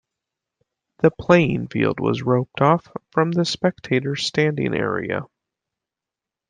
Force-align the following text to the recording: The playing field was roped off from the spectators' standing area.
The 1.03 1.11
playing 1.11 1.67
field 1.67 1.99
was 1.99 2.23
roped 2.23 2.59
off 2.59 2.87
from 3.11 3.29
the 3.33 3.45
spectators' 3.45 4.25
standing 4.25 4.73
area. 4.73 5.27